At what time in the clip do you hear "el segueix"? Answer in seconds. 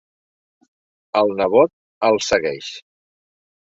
2.11-2.75